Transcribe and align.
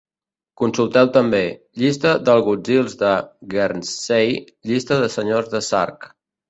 "Consulteu 0.61 1.11
també:" 1.17 1.41
llista 1.83 2.15
d'agutzils 2.31 2.99
de 3.05 3.13
Guernsey, 3.55 4.35
llista 4.73 5.03
de 5.05 5.15
senyors 5.21 5.55
de 5.57 5.65
Sark. 5.73 6.15